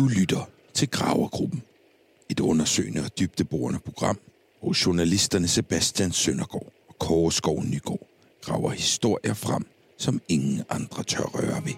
[0.00, 1.62] Du lytter til Gravergruppen.
[2.30, 4.18] Et undersøgende og dybdeborende program,
[4.62, 8.08] hvor journalisterne Sebastian Søndergaard og Kåre Skov Nygaard
[8.42, 9.66] graver historier frem,
[9.98, 11.72] som ingen andre tør røre ved.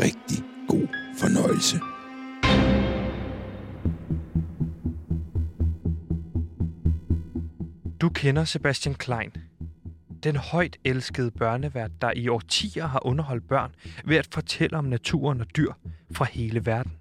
[0.00, 0.88] Rigtig god
[1.18, 1.76] fornøjelse.
[8.00, 9.30] Du kender Sebastian Klein.
[10.22, 15.40] Den højt elskede børnevært, der i årtier har underholdt børn ved at fortælle om naturen
[15.40, 15.72] og dyr
[16.12, 16.99] fra hele verden.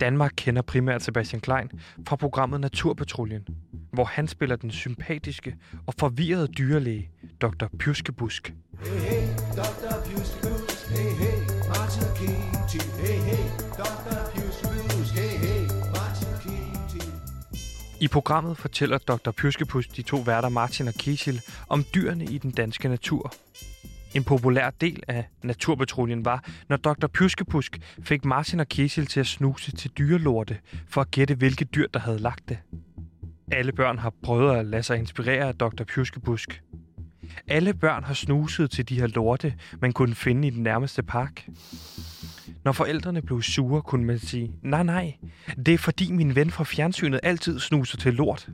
[0.00, 1.70] Danmark kender primært Sebastian Klein
[2.08, 3.46] fra programmet Naturpatruljen,
[3.92, 7.66] hvor han spiller den sympatiske og forvirrede dyrlæge, Dr.
[7.78, 8.54] Pjuskebusk.
[8.84, 9.26] Hey, hey,
[9.56, 10.04] Dr.
[10.04, 11.38] Pjuskebus, hey, hey,
[11.68, 13.44] Martin Keating, hey, hey,
[13.78, 14.16] Dr.
[14.34, 15.62] Pjuskebus, hey, hey,
[15.96, 17.12] Martin Keating.
[18.00, 19.30] I programmet fortæller Dr.
[19.30, 23.34] Pjuskepus de to værter Martin og Kisil om dyrene i den danske natur.
[24.14, 27.06] En populær del af Naturpatruljen var, når Dr.
[27.06, 31.86] Pjuskepusk fik Martin og Kisil til at snuse til dyrelorte for at gætte, hvilke dyr,
[31.94, 32.58] der havde lagt det.
[33.52, 35.84] Alle børn har prøvet at lade sig inspirere af Dr.
[35.84, 36.62] Pjuskepusk.
[37.48, 41.48] Alle børn har snuset til de her lorte, man kunne finde i den nærmeste park.
[42.64, 45.16] Når forældrene blev sure, kunne man sige, nej nej,
[45.66, 48.48] det er fordi min ven fra fjernsynet altid snuser til lort.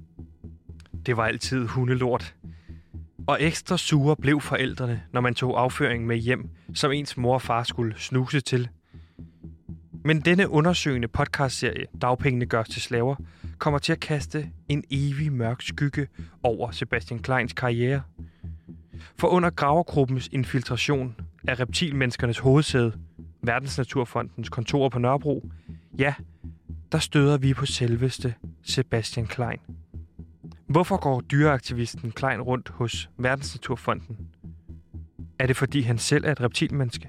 [1.06, 2.34] Det var altid hundelort.
[3.26, 7.42] Og ekstra sure blev forældrene, når man tog afføringen med hjem, som ens mor og
[7.42, 8.68] far skulle snuse til.
[10.04, 13.16] Men denne undersøgende podcastserie, Dagpengene gørs til slaver,
[13.58, 16.08] kommer til at kaste en evig mørk skygge
[16.42, 18.02] over Sebastian Kleins karriere.
[19.18, 21.16] For under gravergruppens infiltration
[21.48, 22.92] af reptilmenneskernes hovedsæde,
[23.42, 25.48] Verdensnaturfondens kontor på Nørrebro,
[25.98, 26.14] ja,
[26.92, 29.58] der støder vi på selveste Sebastian Klein.
[30.66, 34.18] Hvorfor går dyreaktivisten Klein rundt hos Verdensnaturfonden?
[35.38, 37.08] Er det fordi han selv er et reptilmenneske?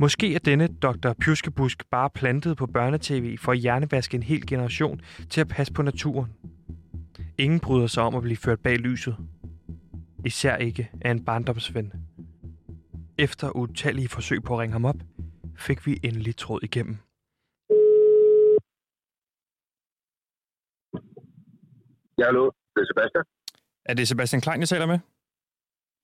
[0.00, 1.12] Måske er denne Dr.
[1.20, 5.82] Pjuskebusk bare plantet på børnetv for at hjernevaske en hel generation til at passe på
[5.82, 6.30] naturen.
[7.38, 9.16] Ingen bryder sig om at blive ført bag lyset.
[10.24, 11.92] Især ikke af en barndomsven.
[13.18, 14.96] Efter utallige forsøg på at ringe ham op,
[15.56, 16.98] fik vi endelig tråd igennem.
[22.18, 22.44] Ja, hallo.
[22.74, 23.24] Det er Sebastian.
[23.84, 24.98] Er det Sebastian Klein, jeg taler med?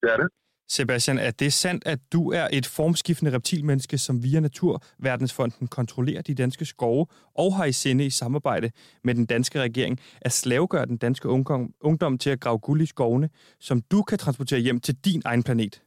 [0.03, 0.29] Det er det.
[0.69, 6.35] Sebastian, er det sandt, at du er et formskiftende reptilmenneske, som via Naturverdensfonden kontrollerer de
[6.35, 8.71] danske skove og har i sinde i samarbejde
[9.05, 12.87] med den danske regering at slavegøre den danske ungdom, ungdom til at grave guld i
[12.87, 15.83] skovene, som du kan transportere hjem til din egen planet?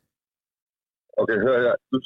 [1.18, 1.76] Okay, hør her.
[1.92, 2.00] Du.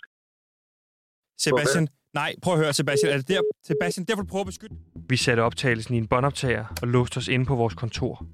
[1.37, 3.13] Sebastian, nej, prøv at høre, Sebastian.
[3.13, 4.75] Er det der, Sebastian, derfor prøver at beskytte?
[5.09, 8.25] Vi satte optagelsen i en båndoptager og låste os inde på vores kontor.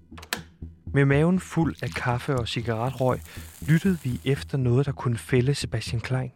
[0.93, 3.19] Med maven fuld af kaffe og cigaretrøg,
[3.67, 6.31] lyttede vi efter noget, der kunne fælde Sebastian Klein.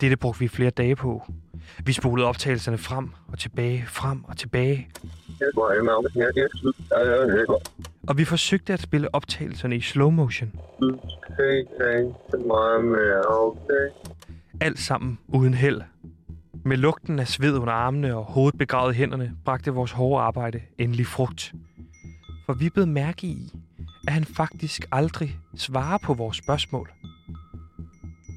[0.00, 1.32] Dette brugte vi flere dage på.
[1.84, 4.88] Vi spolede optagelserne frem og tilbage, frem og tilbage.
[8.08, 10.52] Og vi forsøgte at spille optagelserne i slow motion.
[14.60, 15.82] Alt sammen uden held.
[16.64, 20.60] Med lugten af sved under armene og hovedet begravet i hænderne, bragte vores hårde arbejde
[20.78, 21.54] endelig frugt.
[22.46, 23.52] For vi blev mærke i,
[24.06, 26.90] at han faktisk aldrig svarer på vores spørgsmål.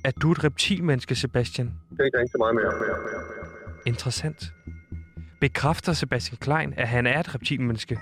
[0.06, 1.68] Er du et reptilmenneske, Sebastian?
[1.68, 2.72] Du skal ikke så meget mere.
[3.86, 4.54] Interessant.
[5.42, 8.00] Bekræfter Sebastian Klein, at han er et reptilmenneske?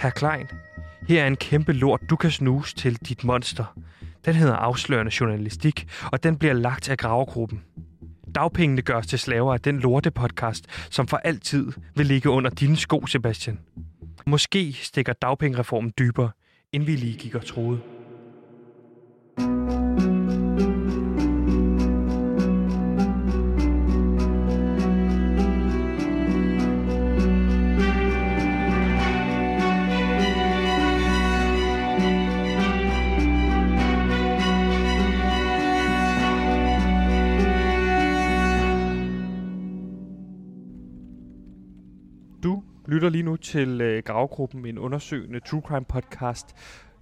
[0.00, 0.46] Herr Klein,
[1.08, 3.78] her er en kæmpe lort, du kan snuse til dit monster.
[4.28, 7.62] Den hedder afslørende journalistik, og den bliver lagt af gravegruppen.
[8.34, 13.06] Dagpengene gørs til slaver af den lorte-podcast, som for altid vil ligge under dine sko,
[13.06, 13.58] Sebastian.
[14.26, 16.30] Måske stikker dagpengereformen dybere,
[16.72, 17.80] end vi lige gik og troede.
[43.08, 46.54] Lytter lige nu til øh, Gravgruppen, en undersøgende true crime podcast,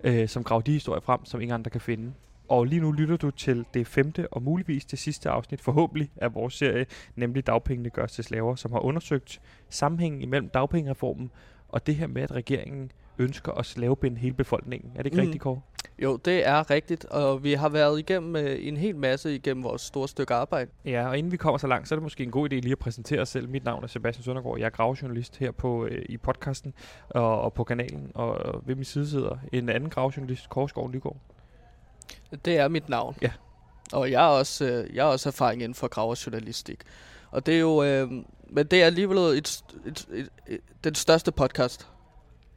[0.05, 2.12] øh, som graver de historier frem, som ingen andre kan finde.
[2.49, 6.35] Og lige nu lytter du til det femte og muligvis det sidste afsnit forhåbentlig af
[6.35, 6.87] vores serie,
[7.17, 11.31] nemlig Dagpengene gørs til slaver, som har undersøgt sammenhængen imellem dagpengereformen
[11.69, 14.91] og det her med, at regeringen ønsker at slavebinde hele befolkningen.
[14.94, 15.20] Er det ikke mm.
[15.20, 15.61] Rigtigt, Kåre?
[15.98, 19.82] Jo, det er rigtigt, og vi har været igennem øh, en hel masse igennem vores
[19.82, 20.70] store stykke arbejde.
[20.84, 22.72] Ja, og inden vi kommer så langt, så er det måske en god idé lige
[22.72, 23.48] at præsentere os selv.
[23.48, 24.58] Mit navn er Sebastian Søndergaard.
[24.58, 26.75] Jeg er gravjournalist her på, øh, i podcasten
[27.08, 28.12] og, og på kanalen.
[28.14, 31.16] Og, og ved min side sidder en anden gravjournalist, Kåre Skov Nygaard.
[32.44, 33.16] Det er mit navn.
[33.93, 36.81] Og jeg har også, øh, jeg har også erfaring inden for graverjournalistik.
[37.31, 38.10] Og det er jo, øh,
[38.50, 41.88] men det er alligevel et, et, et, et, et, den største podcast,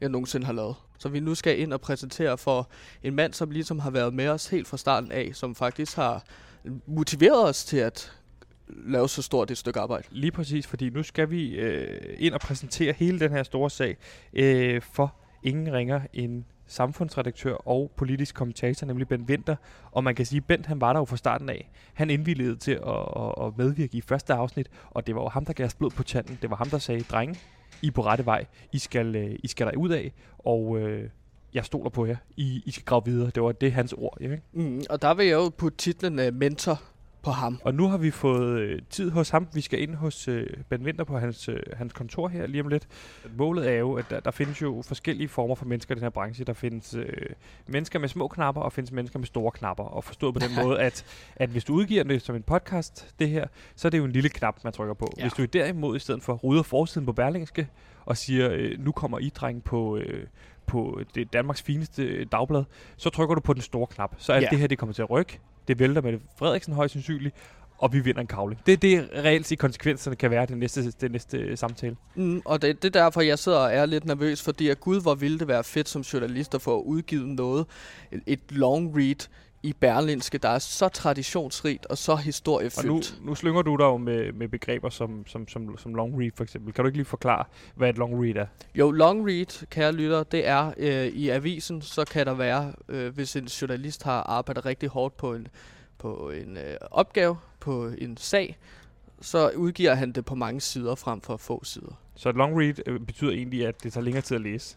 [0.00, 0.74] jeg nogensinde har lavet.
[1.00, 2.70] Så vi nu skal ind og præsentere for
[3.02, 6.24] en mand, som ligesom har været med os helt fra starten af, som faktisk har
[6.86, 8.12] motiveret os til at
[8.68, 10.08] lave så stort et stykke arbejde.
[10.10, 13.96] Lige præcis, fordi nu skal vi øh, ind og præsentere hele den her store sag
[14.32, 19.56] øh, for ingen ringer end samfundsredaktør og politisk kommentator, nemlig Bent Winter.
[19.92, 21.70] Og man kan sige, at Bent han var der jo fra starten af.
[21.94, 25.44] Han indvilligede til at, at, at medvirke i første afsnit, og det var jo ham,
[25.44, 26.38] der gav os blod på tanden.
[26.42, 27.38] Det var ham, der sagde, drenge,
[27.82, 28.46] I er på rette vej.
[28.72, 31.08] I skal, øh, I skal der ud af, og øh,
[31.54, 32.16] jeg stoler på jer.
[32.36, 33.30] I, I skal grave videre.
[33.30, 34.18] Det var det hans ord.
[34.20, 34.42] Ikke?
[34.52, 36.82] Mm, og der vil jeg jo putte titlen uh, mentor
[37.22, 37.60] på ham.
[37.64, 39.48] Og nu har vi fået øh, tid hos ham.
[39.54, 42.68] Vi skal ind hos øh, Ben Winter på hans, øh, hans kontor her lige om
[42.68, 42.88] lidt.
[43.36, 46.10] Målet er jo, at der, der findes jo forskellige former for mennesker i den her
[46.10, 46.44] branche.
[46.44, 47.06] Der findes øh,
[47.66, 49.84] mennesker med små knapper, og findes mennesker med store knapper.
[49.84, 51.04] Og forstået på den måde, at,
[51.36, 53.46] at hvis du udgiver det som en podcast, det her,
[53.76, 55.12] så er det jo en lille knap, man trykker på.
[55.16, 55.22] Ja.
[55.22, 57.68] Hvis du derimod i stedet for rydder forsiden på Berlingske
[58.04, 59.96] og siger, øh, nu kommer I dreng på...
[59.96, 60.26] Øh,
[60.66, 62.64] på det Danmarks fineste dagblad,
[62.96, 64.14] så trykker du på den store knap.
[64.18, 64.48] Så alt Ja.
[64.50, 65.40] det her, det kommer til at rykke.
[65.70, 67.34] Det vælter med Frederiksen højst sandsynligt,
[67.78, 68.60] og vi vinder en kavling.
[68.66, 71.96] Det er det reelt set konsekvenserne kan være det næste, det næste øh, samtale.
[72.14, 75.00] Mm, og det, det er derfor, jeg sidder og er lidt nervøs, fordi at gud,
[75.02, 77.66] hvor ville det være fedt som journalist at få udgivet noget,
[78.26, 79.28] et long read
[79.62, 83.18] i Berlinske, der er så traditionsrigt og så Og nu, historiefyldt.
[83.22, 86.44] nu slynger du dig jo med, med begreber som, som, som, som long read for
[86.44, 86.72] eksempel.
[86.72, 88.46] Kan du ikke lige forklare, hvad et long read er?
[88.74, 93.14] Jo, long read, kære lytter, det er øh, i avisen, så kan der være, øh,
[93.14, 95.48] hvis en journalist har arbejdet rigtig hårdt på en,
[95.98, 98.58] på en øh, opgave, på en sag,
[99.20, 102.00] så udgiver han det på mange sider frem for få sider.
[102.14, 104.74] Så et long read øh, betyder egentlig, at det tager længere tid at læse.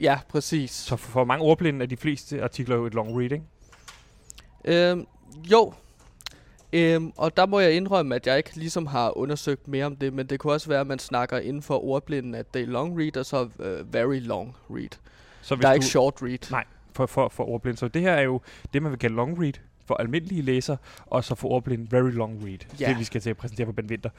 [0.00, 0.70] Ja, præcis.
[0.70, 3.44] Så for, for mange ordblinde er de fleste artikler jo et long read, ikke?
[4.64, 5.06] Øhm,
[5.50, 5.72] jo.
[6.72, 10.12] Øhm, og der må jeg indrømme, at jeg ikke ligesom har undersøgt mere om det,
[10.12, 12.98] men det kunne også være, at man snakker inden for ordblinden, at det er long
[13.00, 14.88] read, og så øh, very long read.
[15.42, 16.50] Så hvis Der er du, ikke short read.
[16.50, 16.64] Nej.
[16.92, 17.78] for, for, for ordblinde.
[17.78, 18.40] Så det her er jo
[18.72, 19.52] det, man vil kalde long read
[19.86, 20.76] for almindelige læsere,
[21.06, 22.58] og så for ordblinde very long read.
[22.80, 22.88] Ja.
[22.88, 24.10] Det vi skal til at præsentere for Ben Winter.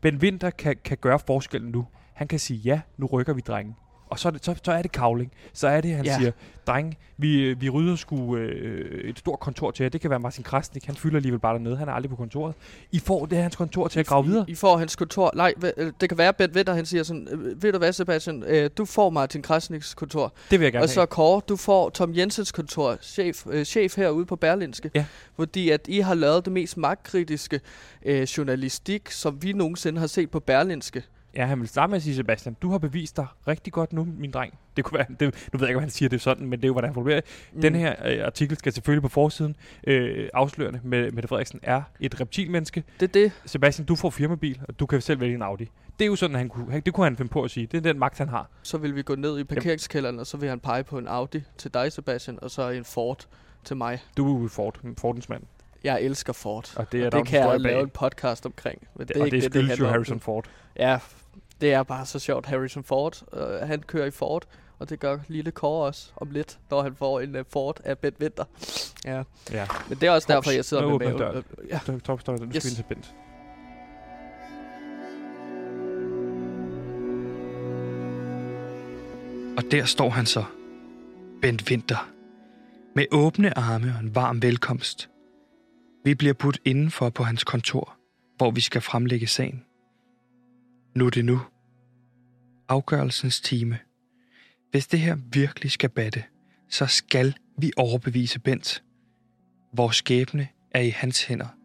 [0.00, 1.86] Ben Winter kan, kan gøre forskellen nu.
[2.12, 3.76] Han kan sige, ja, nu rykker vi drengen.
[4.10, 5.32] Og så er det, så, så er det kavling.
[5.52, 6.18] Så er det, han Ja.
[6.18, 6.30] siger,
[6.66, 9.90] dreng, vi, øh, vi rydder sgu øh, et stort kontor til jer.
[9.90, 10.84] Det kan være Martin Krasnik.
[10.86, 11.76] Han fylder alligevel bare dernede.
[11.76, 12.54] Han er aldrig på kontoret.
[12.92, 14.44] I får det hans kontor til at grave videre.
[14.48, 15.32] I, I får hans kontor.
[15.34, 18.44] Nej, øh, det kan være, Ben Winter, han siger sådan, øh, ved du hvad, Sebastian,
[18.46, 20.32] øh, du får Martin Krasniks kontor.
[20.50, 21.06] Det vil jeg gerne Og så have.
[21.06, 24.90] Kåre, du får Tom Jensens kontor, chef, øh, chef herude på Berlinske.
[24.94, 25.04] Ja.
[25.36, 27.60] Fordi at I har lavet det mest magtkritiske
[28.04, 31.02] øh, journalistik, som vi nogensinde har set på Berlinske.
[31.38, 34.08] Ja, han vil starte med at sige, Sebastian, du har bevist dig rigtig godt nu,
[34.18, 34.58] min dreng.
[34.76, 36.64] Det kunne være, det, nu ved jeg ikke, om han siger det sådan, men det
[36.64, 37.30] er jo, hvordan han formulerer det.
[37.52, 37.60] Mm.
[37.60, 39.56] Den her øh, artikel skal selvfølgelig på forsiden
[39.86, 42.84] øh, afslørende med Mette Frederiksen er et reptilmenneske.
[43.00, 43.32] Det er det.
[43.46, 45.68] Sebastian, du får firmabil, og du kan selv vælge en Audi.
[45.98, 47.66] Det er jo sådan, han kunne, han, det kunne han finde på at sige.
[47.66, 48.50] Det er den magt, han har.
[48.62, 51.42] Så vil vi gå ned i parkeringskælderen, og så vil han pege på en Audi
[51.58, 53.26] til dig, Sebastian, og så en Ford
[53.64, 53.98] til mig.
[54.16, 55.42] Du er jo Ford, Fordens mand.
[55.84, 56.72] Jeg elsker Ford.
[56.76, 58.88] Og det er og det kan jeg lave en podcast omkring.
[58.94, 59.92] Men Det, det er og ikke det det, skyldes handler jo.
[59.92, 60.44] Harrison Ford.
[60.76, 60.98] Ja,
[61.60, 62.46] det er bare så sjovt.
[62.46, 64.44] Harrison Ford, øh, han kører i Ford,
[64.78, 67.98] og det gør lille Kåre også om lidt, når han får en uh, Ford af
[67.98, 68.44] Ben Winter.
[69.04, 69.66] Ja, Ja.
[69.88, 71.18] men det er også Hops, derfor, jeg sidder nu med maven.
[71.18, 71.36] døren.
[71.58, 71.78] Øh, Ja.
[71.98, 72.28] Stop.
[72.28, 72.64] Nu skal Yes.
[72.64, 73.14] ind til Bent.
[79.56, 80.44] Og der står han så,
[81.42, 82.10] Bent Winter,
[82.94, 85.10] med åbne arme og en varm velkomst.
[86.04, 87.96] Vi bliver budt indenfor på hans kontor,
[88.36, 89.64] hvor vi skal fremlægge sagen.
[90.94, 91.40] Nu er det nu.
[92.68, 93.78] Afgørelsens time.
[94.70, 96.24] Hvis det her virkelig skal batte,
[96.70, 98.82] så skal vi overbevise Bent.
[99.72, 101.57] Vores skæbne er i hans hænder.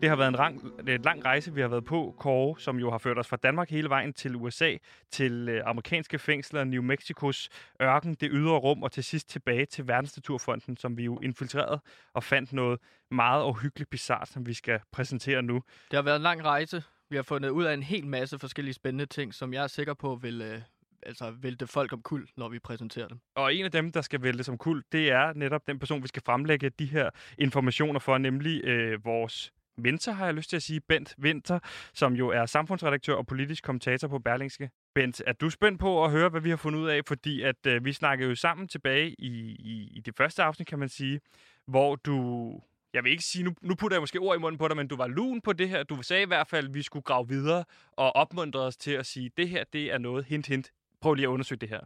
[0.00, 2.90] Det har været en lang, en lang rejse, vi har været på, Kåre, som jo
[2.90, 4.76] har ført os fra Danmark hele vejen til USA,
[5.10, 7.48] til øh, amerikanske fængsler, New Mexicos
[7.82, 11.80] ørken, det ydre rum, og til sidst tilbage til Verdensnaturfonden, som vi jo infiltrerede
[12.14, 15.62] og fandt noget meget uhyggeligt bizart, som vi skal præsentere nu.
[15.90, 16.82] Det har været en lang rejse.
[17.10, 19.94] Vi har fundet ud af en hel masse forskellige spændende ting, som jeg er sikker
[19.94, 20.60] på vil øh,
[21.02, 23.20] altså vælte folk om kul, når vi præsenterer dem.
[23.34, 26.08] Og en af dem, der skal vælge som kult, det er netop den person, vi
[26.08, 30.62] skal fremlægge de her informationer for, nemlig øh, vores Venter, har jeg lyst til at
[30.62, 31.58] sige, Bent Venter,
[31.94, 34.70] som jo er samfundsredaktør og politisk kommentator på Berlingske.
[34.94, 37.00] Bent, er du spændt på at høre, hvad vi har fundet ud af?
[37.06, 40.78] Fordi at øh, vi snakkede jo sammen tilbage i, i, i det første afsnit, kan
[40.78, 41.20] man sige,
[41.66, 42.60] hvor du...
[42.94, 44.88] Jeg vil ikke sige, nu, nu putter jeg måske ord i munden på dig, men
[44.88, 45.82] du var lun på det her.
[45.82, 49.06] Du sagde i hvert fald, at vi skulle grave videre og opmuntre os til at
[49.06, 50.70] sige, det her, det er noget hint, hint.
[51.00, 51.80] Prøv lige at undersøge det her.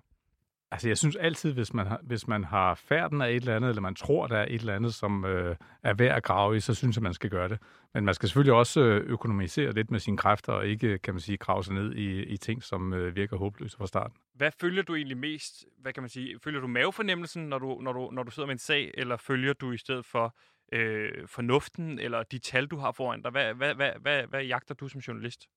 [0.72, 3.68] Altså, jeg synes altid, hvis man, har, hvis man har færden af et eller andet,
[3.68, 6.60] eller man tror, der er et eller andet, som øh, er værd at grave i,
[6.60, 7.58] så synes jeg, man skal gøre det.
[7.94, 11.20] Men man skal selvfølgelig også øh, økonomisere lidt med sine kræfter, og ikke, kan man
[11.20, 14.16] sige, grave sig ned i, i ting, som øh, virker håbløse fra starten.
[14.34, 15.64] Hvad følger du egentlig mest?
[15.78, 16.38] Hvad kan man sige?
[16.44, 19.52] Følger du mavefornemmelsen, når du, når du, når du sidder med en sag, eller følger
[19.52, 20.36] du i stedet for
[20.72, 23.30] øh, fornuften, eller de tal, du har foran dig?
[23.30, 25.48] Hvad, hvad, hvad, hvad, hvad jagter du som journalist?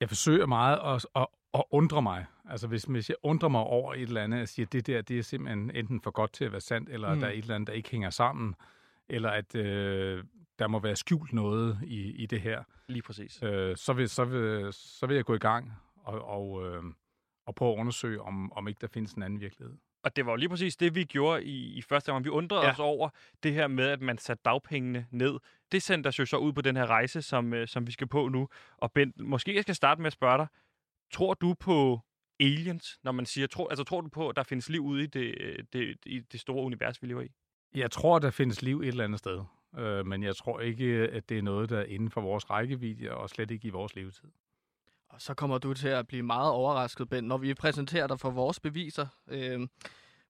[0.00, 2.26] Jeg forsøger meget at, at, at undre mig.
[2.50, 5.02] Altså, hvis, hvis jeg undrer mig over et eller andet, og siger, at det der,
[5.02, 7.20] det er simpelthen enten for godt til at være sandt, eller mm.
[7.20, 8.54] der er et eller andet, der ikke hænger sammen,
[9.08, 10.24] eller at øh,
[10.58, 13.42] der må være skjult noget i, i det her, Lige præcis.
[13.42, 16.82] øh, så, vil, så, vil, så vil jeg gå i gang og, og, øh,
[17.46, 19.76] og prøve at undersøge, om, om ikke der findes en anden virkelighed.
[20.06, 22.24] Og det var jo lige præcis det, vi gjorde i, i første gang.
[22.24, 22.66] Vi undrede ja.
[22.66, 22.72] Ja.
[22.72, 23.08] os over
[23.42, 25.38] det her med, at man satte dagpengene ned.
[25.72, 28.06] Det sendte os jo så ud på den her rejse, som, øh, som vi skal
[28.06, 28.48] på nu.
[28.76, 30.46] Og Bent, måske jeg skal starte med at spørge dig.
[31.12, 32.00] Tror du på
[32.40, 35.06] aliens, når man siger, tror, altså tror du på, at der findes liv ude i
[35.06, 37.28] det, øh, det, i det store univers, vi lever i?
[37.74, 39.44] Jeg tror, der findes liv et eller andet sted,
[39.78, 43.10] øh, men jeg tror ikke, at det er noget, der er inden for vores rækkevidde,
[43.10, 44.28] og slet ikke i vores levetid.
[45.16, 48.30] Og så kommer du til at blive meget overrasket, Ben, når vi præsenterer dig for
[48.30, 49.06] vores beviser.
[49.28, 49.60] Øh,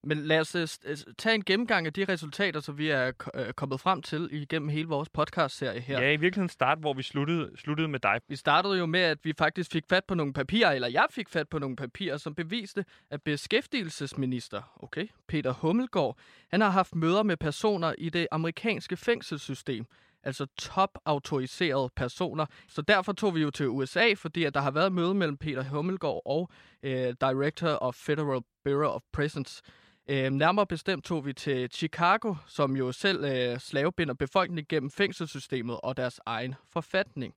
[0.03, 3.53] men lad os øh, øh, tage en gennemgang af de resultater, som vi er øh,
[3.53, 6.01] kommet frem til igennem hele vores podcast-serie her.
[6.01, 8.21] Ja, i virkeligheden start, hvor vi sluttede, sluttede med dig.
[8.27, 11.29] Vi startede jo med, at vi faktisk fik fat på nogle papirer, eller jeg fik
[11.29, 16.17] fat på nogle papirer, som beviste, at beskæftigelsesminister, okay, Peter Hummelgaard,
[16.51, 19.85] han har haft møder med personer i det amerikanske fængselssystem,
[20.27, 22.45] altså top-autoriserede personer.
[22.67, 25.63] Så derfor tog vi jo til USA, fordi at der har været møde mellem Peter
[25.63, 26.49] Hummelgaard og
[26.83, 29.61] øh, Director of Federal Bureau of Prisons.
[30.09, 35.79] Øh, nærmere bestemt tog vi til Chicago, som jo selv øh, slavebinder befolkningen gennem fængselssystemet
[35.83, 37.33] og deres egen forfatning.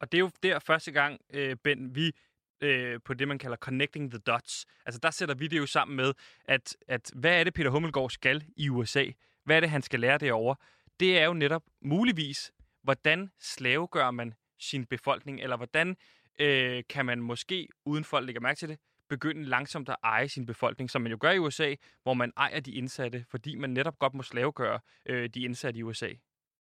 [0.00, 2.12] Og det er jo der første gang, øh, Ben, vi
[2.60, 4.66] øh, på det, man kalder connecting the dots.
[4.86, 6.12] Altså der sætter vi det jo sammen med,
[6.44, 9.04] at, at hvad er det, Peter Hummelgaard skal i USA?
[9.44, 10.56] Hvad er det, han skal lære derovre?
[11.00, 15.96] Det er jo netop muligvis, hvordan slavegør man sin befolkning, eller hvordan
[16.40, 20.46] øh, kan man måske, uden folk lægger mærke til det, begynde langsomt at eje sin
[20.46, 23.98] befolkning, som man jo gør i USA, hvor man ejer de indsatte, fordi man netop
[23.98, 26.08] godt må slavegøre øh, de indsatte i USA.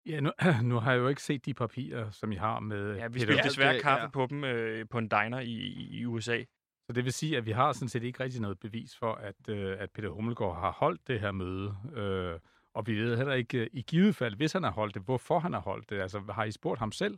[0.05, 0.31] Ja, nu,
[0.63, 3.41] nu har jeg jo ikke set de papirer, som I har med Ja, vi Ja,
[3.43, 4.09] desværre det- kaffe ja.
[4.09, 6.43] på dem øh, på en diner i, i, i USA.
[6.87, 9.49] Så det vil sige, at vi har sådan set ikke rigtig noget bevis for, at,
[9.49, 11.75] øh, at Peter Hummelgaard har holdt det her møde.
[11.95, 12.39] Øh,
[12.73, 15.39] og vi ved heller ikke øh, i givet fald, hvis han har holdt det, hvorfor
[15.39, 16.01] han har holdt det.
[16.01, 17.17] Altså, har I spurgt ham selv,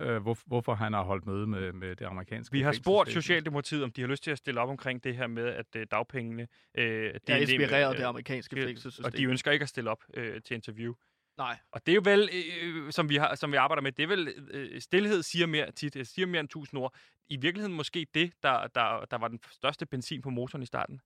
[0.00, 3.12] øh, hvor, hvorfor han har holdt møde med, med det amerikanske Vi har spurgt?
[3.12, 5.86] Socialdemokratiet, om de har lyst til at stille op omkring det her med, at øh,
[5.90, 6.48] dagpengene...
[6.74, 9.04] Øh, Det er inspireret af det øh, amerikanske øh, fængselssystem.
[9.04, 10.94] Og de ønsker ikke at stille op øh, til interview.
[11.38, 11.58] Nej.
[11.72, 12.28] Og det er jo vel,
[12.62, 15.72] øh, som, vi har, som vi arbejder med, det er vel, øh, stillhed siger mere
[15.72, 16.94] tit, det siger mere end tusind ord.
[17.28, 21.00] I virkeligheden måske det, der, der, der var den største benzin på motoren i starten.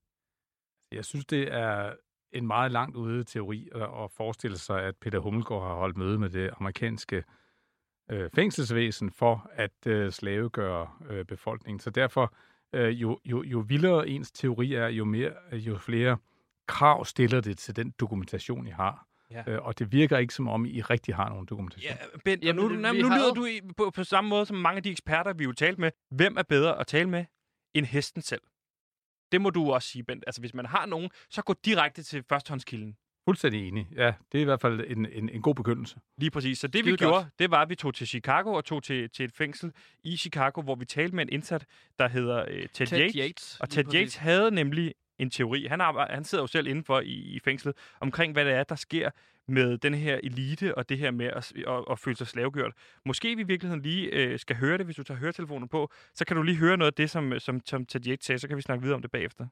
[0.92, 1.94] Jeg synes, det er
[2.32, 6.18] en meget langt ude teori at, at forestille sig, at Peter Hummelgaard har holdt møde
[6.18, 7.24] med det amerikanske
[8.10, 11.80] øh, fængselsvæsen for at øh, slavegøre øh, befolkningen.
[11.80, 12.34] Så derfor,
[12.72, 16.16] øh, jo, jo, jo vildere ens teori er, jo, mere, jo flere
[16.66, 19.06] krav stiller det til den dokumentation, I har.
[19.30, 19.42] Ja.
[19.46, 21.96] Øh, og det virker ikke som om, I rigtig har nogen dokumentation.
[22.00, 24.76] Ja, Ben, Jamen, nu, nu, nu lyder du i, på, på samme måde som mange
[24.76, 25.90] af de eksperter, vi jo talt med.
[26.10, 27.24] Hvem er bedre at tale med
[27.74, 28.40] end hesten selv?
[29.32, 30.24] Det må du også sige, Bent.
[30.26, 32.96] Altså, hvis man har nogen, så gå direkte til førstehåndskilden.
[33.24, 33.88] Fuldstændig enig.
[33.96, 35.96] Ja, det er i hvert fald en, en, en god begyndelse.
[36.18, 36.58] Lige præcis.
[36.58, 37.00] Så det Skide vi godt.
[37.00, 39.72] gjorde, det var, at vi tog til Chicago og tog til, til et fængsel
[40.04, 41.66] i Chicago, hvor vi talte med en indsat,
[41.98, 43.14] der hedder øh, Ted, Ted Yates.
[43.14, 43.60] Yates.
[43.60, 43.98] Og Ted præcis.
[43.98, 45.66] Yates havde nemlig en teori.
[45.66, 48.74] Han, arbejder, han sidder jo selv indenfor i, i fængslet omkring, hvad det er, der
[48.74, 49.10] sker
[49.48, 52.72] med den her elite og det her med at, at, at føle sig slavegjort.
[53.06, 55.90] Måske vi i virkeligheden lige øh, skal høre det, hvis du tager høretelefonen på.
[56.14, 58.56] Så kan du lige høre noget af det, som, som, som Yates sagde, så kan
[58.56, 59.46] vi snakke videre om det bagefter.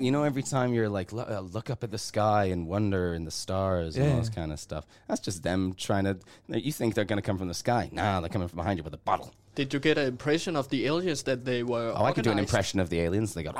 [0.00, 3.14] You know, every time you're like, "Lo- uh, look up at the sky and wonder
[3.14, 4.20] and the stars and all Yeah.
[4.22, 4.84] this kind of stuff.
[5.08, 6.14] That's just them trying to.
[6.48, 7.88] You think they're going to come from the sky?
[7.92, 9.32] Nah, they're coming from behind you with a bottle.
[9.56, 12.30] Did you get an impression of the aliens that they were Oh, I could do
[12.30, 12.48] an organized?
[12.48, 13.34] impression of the aliens.
[13.34, 13.52] They go.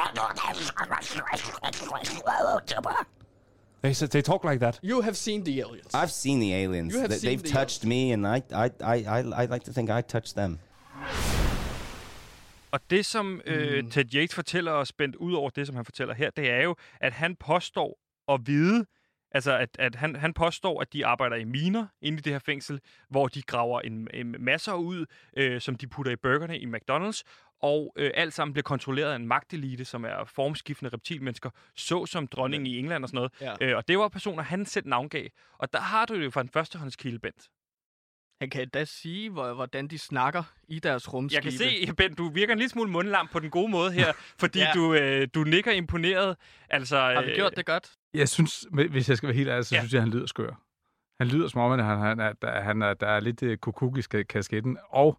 [3.82, 4.80] They said they talk like that.
[4.84, 5.94] You have seen the aliens.
[5.94, 6.94] I've seen the aliens.
[6.94, 9.64] You have They- seen They've the touched me, and I, I, I, I, I like
[9.64, 10.58] to think I touched them.
[12.70, 13.90] Og det, som øh, Mm.
[13.90, 16.76] Ted Yates fortæller os, spændt ud over det, som han fortæller her, det er jo,
[17.00, 17.98] at han påstår
[18.32, 18.86] at vide,
[19.32, 22.38] altså at, at han, han påstår, at de arbejder i miner inde i det her
[22.38, 22.80] fængsel,
[23.10, 25.06] hvor de graver en, en masser ud,
[25.36, 27.22] øh, som de putter i burgerne i McDonald's,
[27.62, 32.26] og øh, alt sammen bliver kontrolleret af en magtelite, som er formskiftende reptilmennesker, så som
[32.26, 33.58] dronningen i England og sådan noget.
[33.60, 33.66] Ja.
[33.70, 35.26] Øh, og det var personer, han selv navngav.
[35.58, 37.48] Og der har du det jo fra en førstehåndskilde, Bent.
[38.40, 41.36] Han kan da sige, hvor, hvordan de snakker i deres rumskibe.
[41.36, 41.52] Jeg kan
[41.86, 44.70] se, Ben, du virker en lille smule mundlam på den gode måde her, fordi Ja.
[44.74, 46.36] du, øh, du nikker imponeret.
[46.70, 47.92] Altså, Har vi øh, gjort det godt?
[48.14, 49.78] Jeg synes, hvis jeg skal være helt ærlig, så Ja.
[49.78, 49.82] ja.
[49.82, 50.62] synes jeg, han lyder skør.
[51.20, 53.54] Han lyder som om, at han, han er, der, han er, der er lidt uh,
[53.54, 54.78] kukuk i kasketten.
[54.90, 55.18] Og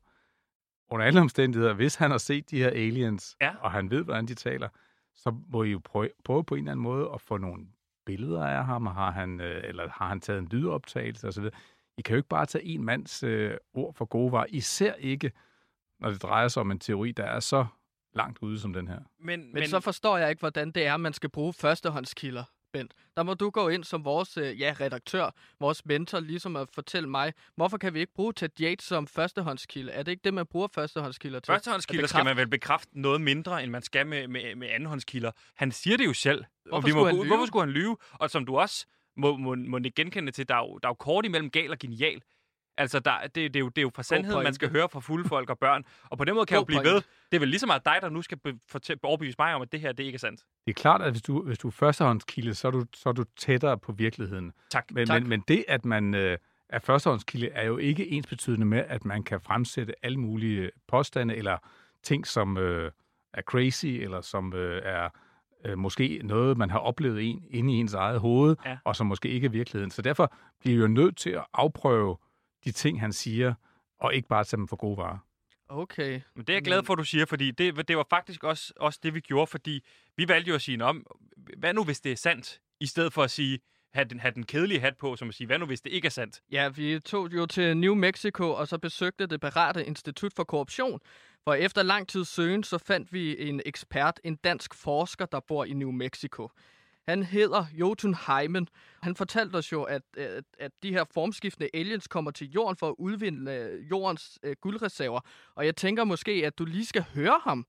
[0.92, 3.52] under alle omstændigheder, hvis han har set de her aliens, Ja.
[3.62, 4.70] og han ved, hvordan de taler,
[5.16, 7.66] så må I jo prøve, prøve på en eller anden måde at få nogle
[8.06, 11.44] billeder af ham, og har han, øh, eller har han taget en lydoptagelse osv.
[11.98, 15.32] I kan jo ikke bare tage en mands øh, ord for gode varer, især ikke,
[16.00, 17.66] når det drejer sig om en teori, der er så
[18.16, 19.00] langt ude som den her.
[19.20, 22.44] men, Men, men så forstår jeg ikke, hvordan det er, man skal bruge førstehåndskilder,
[22.74, 22.94] Bent.
[23.18, 27.10] Der må du gå ind som vores øh, ja, redaktør, vores mentor, ligesom at fortælle
[27.10, 29.92] mig, hvorfor kan vi ikke bruge Ted Yates som førstehåndskilde?
[29.92, 31.52] Er det ikke det, man bruger førstehåndskilder til?
[31.52, 35.32] Førstehåndskilder skal man vel bekræfte noget mindre, end man skal med, med, med andenhåndskilder.
[35.56, 36.46] Han siger det jo selv.
[36.66, 37.28] Hvorfor vi må, skulle han lyve?
[37.28, 37.98] Hvorfor skulle han lyve?
[38.12, 38.86] Og som du også
[39.18, 41.72] må, må, må ikke genkende til, der er, jo, der er jo kort imellem gal
[41.72, 42.22] og genial.
[42.80, 45.00] Altså, der, det, det, er jo, det er jo fra sandheden, man skal høre fra
[45.00, 45.84] fulde folk og børn.
[46.10, 46.92] Og på den måde kan jeg jo blive pointe.
[46.94, 47.02] ved.
[47.32, 48.38] Det er vel lige så meget dig, der nu skal
[48.72, 50.42] fortæ- overbevise mig om, at det her, det ikke er sandt.
[50.66, 53.14] Det er klart, at hvis du, hvis du er førstehåndskilde, så er du, så er
[53.14, 54.52] du tættere på virkeligheden.
[54.72, 54.92] Tak.
[54.92, 55.22] Men, tak.
[55.22, 56.38] men, men det, at man øh,
[56.70, 61.58] er førstehåndskilde, er jo ikke ensbetydende med, at man kan fremsætte alle mulige påstande eller
[62.04, 62.92] ting, som øh,
[63.34, 65.10] er crazy, eller som øh, er
[65.66, 68.78] øh, måske noget, man har oplevet en, inde i ens eget hoved, Ja.
[68.84, 69.92] og som måske ikke er virkeligheden.
[69.92, 72.18] Så derfor bliver vi jo nødt til at afprøve
[72.66, 73.54] de ting, han siger,
[74.00, 75.18] og ikke bare tage dem for gode varer.
[75.70, 76.22] Okay.
[76.36, 78.74] Men det er jeg glad for, at du siger, fordi det, det var faktisk også,
[78.76, 79.86] også det, vi gjorde, fordi
[80.18, 81.06] vi valgte jo at sige, om,
[81.58, 83.60] hvad nu hvis det er sandt, i stedet for at sige,
[83.94, 86.06] have den, have den kedelige hat på, som at sige, hvad nu hvis det ikke
[86.06, 86.42] er sandt?
[86.52, 91.00] Ja, vi tog jo til New Mexico, og så besøgte det berette Institut for Korruption.
[91.44, 95.66] For efter lang tid søgen, så fandt vi en ekspert, en dansk forsker, der bor
[95.66, 96.50] i New Mexico.
[97.10, 98.68] Han hedder Jotun Heimen.
[99.02, 102.90] Han fortalte os jo, at, at, at de her formskiftende aliens kommer til jorden for
[102.90, 105.20] at udvinde øh, jordens øh, guldreserver.
[105.56, 107.66] Og jeg tænker måske, at du lige skal høre ham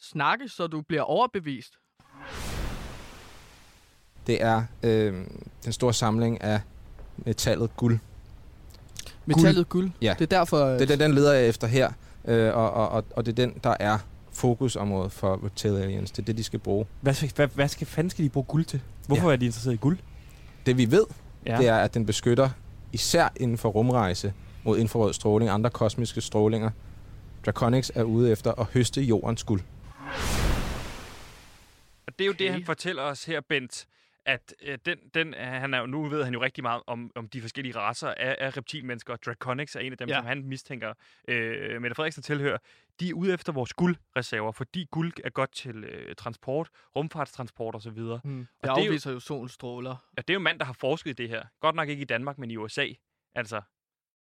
[0.00, 1.78] snakke, så du bliver overbevist.
[4.26, 5.14] Det er øh,
[5.64, 6.60] den store samling af
[7.16, 7.98] metallet guld.
[9.26, 9.90] Metallet guld.
[10.02, 10.14] Ja.
[10.18, 10.64] Det er derfor...
[10.66, 11.92] øh, Det er den, den leder jeg efter her,
[12.24, 13.98] øh, og, og, og, og det er den, der er
[14.40, 16.10] fokusområdet for Reptile Aliens.
[16.10, 16.86] Det er det, de skal bruge.
[17.00, 18.80] Hvad, skal- hvad, hvad skal, fanden skal de bruge guld til?
[19.06, 19.32] Hvorfor Ja.
[19.32, 19.98] er de interesseret i guld?
[20.66, 21.04] Det vi ved,
[21.46, 21.56] Ja.
[21.58, 22.50] det er, at den beskytter
[22.92, 24.32] især inden for rumrejse
[24.64, 26.70] mod infrarød stråling og andre kosmiske strålinger.
[27.46, 29.60] Draconics er ude efter at høste jordens guld.
[32.06, 32.44] Og det er jo okay.
[32.44, 33.86] det, han fortæller os her, Bent,
[34.30, 37.28] at øh, den, den, øh, han er nu ved han jo rigtig meget om, om
[37.28, 39.16] de forskellige raser af, af reptilmennesker.
[39.16, 40.14] Draconics er en af dem, Ja.
[40.16, 40.94] som han mistænker
[41.28, 42.58] øh, Mette Frederiksen tilhører.
[43.00, 47.88] De er ude efter vores guldreserver, fordi guld er godt til øh, transport, rumfartstransport osv.
[47.98, 48.40] Og Hmm.
[48.40, 50.64] Og Det det er jo- afviser jo solens stråler ja, det er jo mand, der
[50.64, 51.42] har forsket i det her.
[51.60, 52.86] Godt nok ikke i Danmark, men i USA.
[53.34, 53.60] Altså,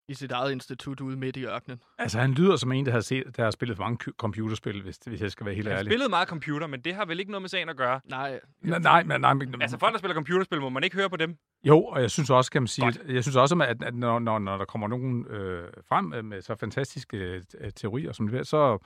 [0.09, 1.81] i sit eget institut ude midt i ørkenen.
[1.99, 4.99] Altså, han lyder som en, der har, set, der har spillet for mange computerspil, hvis,
[5.07, 5.90] hvis jeg skal være helt han ærlig.
[5.92, 8.01] spillede meget computer, men det har vel ikke noget med sagen at gøre.
[8.05, 11.11] Nej, Nej, nej, nej, nej, men- Altså, folk, der spiller computerspil, må man ikke høre
[11.11, 11.37] på dem.
[11.64, 12.99] Jo, og jeg synes også, kan man sige, Godt.
[13.09, 16.55] jeg synes også, at, at når, når, når der kommer nogen øh, frem med så
[16.55, 17.16] fantastiske
[17.61, 18.79] øh, teorier som det så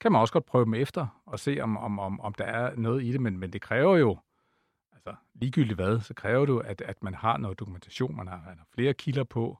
[0.00, 2.76] kan man også godt prøve dem efter og se, om, om, om, om der er
[2.76, 4.18] noget i det, men, men det kræver jo,
[4.92, 8.42] altså ligegyldigt hvad, så kræver det jo, at, at man har noget dokumentation, man har,
[8.46, 9.58] man har flere kilder på,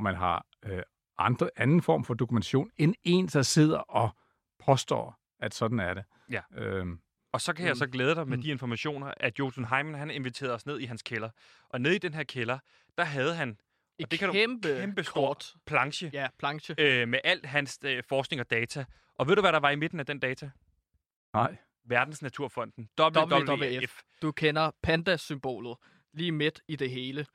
[0.00, 0.82] og man har øh,
[1.18, 4.10] andre, anden form for dokumentation, end en, der sidder og
[4.58, 6.04] påstår, at sådan er det.
[6.30, 6.40] Ja.
[6.54, 7.00] Øhm,
[7.32, 8.42] Og så kan jeg så glæde dig med Mm.
[8.42, 11.30] de informationer, at Jotun Heimen, han inviterede os ned i hans kælder.
[11.68, 12.58] Og nede i den her kælder,
[12.98, 13.48] der havde han
[13.98, 15.54] et Og det kan du- kæmpe, kæmpe stor kort.
[15.66, 16.74] planche Ja, planche.
[16.78, 18.84] øh, med alt hans øh, forskning og data.
[19.14, 20.50] Og ved du, hvad der var i midten af den data?
[21.34, 21.56] nej.
[21.84, 22.88] Verdensnaturfonden.
[23.00, 23.48] WWF.
[23.48, 24.00] WWF.
[24.22, 25.76] Du kender panda-symbolet
[26.12, 27.26] lige midt i det hele.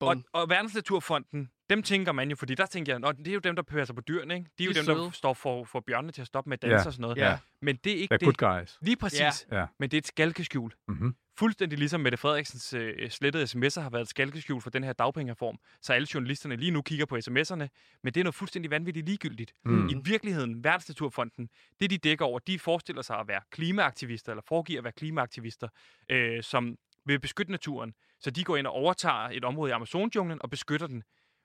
[0.00, 0.24] Og, Bum.
[0.32, 3.56] og Verdensnaturfonden, dem tænker man jo, fordi der tænker jeg, Nå, det er jo dem,
[3.56, 4.50] der passer på dyrene, ikke?
[4.58, 5.12] De er jo De er dem, der søde.
[5.12, 6.86] står for, for bjørnene til at stoppe med at danse Ja.
[6.86, 7.16] og sådan noget.
[7.16, 7.38] Ja.
[7.62, 8.38] Men det er ikke They're det.
[8.38, 8.78] good guys.
[8.82, 9.46] Lige præcis.
[9.52, 9.66] Ja.
[9.78, 10.72] Men det er et skalkeskjul.
[10.88, 11.14] Mm-hmm.
[11.38, 15.58] Fuldstændig ligesom Mette Frederiksens øh, slettede sms'er har været et skalkeskjul for den her dagpengereform,
[15.82, 17.66] så alle journalisterne lige nu kigger på sms'erne,
[18.02, 19.52] men det er noget fuldstændig vanvittigt ligegyldigt.
[19.64, 19.88] Mm.
[19.88, 21.48] I virkeligheden, Verdensnaturfonden,
[21.80, 25.68] det de dækker over, de forestiller sig at være klimaaktivister, eller foregiver at være klimaaktivister,
[26.10, 27.94] øh, som vil beskytte naturen.
[28.20, 31.02] Så de går ind og overtager et område i Amazonjunglen og beskytter den.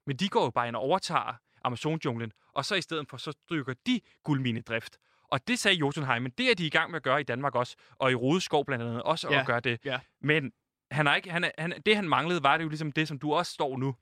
[0.08, 3.32] Men de går jo bare ind og overtager Amazonjunglen, og så i stedet for, så
[3.32, 4.98] strykker de guldminedrift.
[5.32, 7.76] Og det sagde Jotunheimen, det er de i gang med at gøre i Danmark også,
[7.96, 9.80] og i Rodeskov blandt andet også Ja, at gøre det.
[9.86, 10.00] ja.
[10.22, 10.52] Men
[10.91, 13.20] han har ikke, han, er- han, det, han manglede, var det jo ligesom det, som
[13.20, 13.96] du også står nu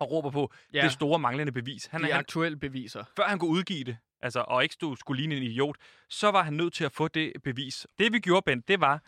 [0.00, 0.82] og råber på, Ja.
[0.82, 1.86] det store manglende bevis.
[1.86, 3.04] Han, De aktuelle beviser.
[3.16, 5.76] før han kunne udgive det, altså, og ikke stod, skulle ligne en idiot,
[6.08, 7.86] så var han nødt til at få det bevis.
[7.98, 9.02] Det vi gjorde, Bent, det var,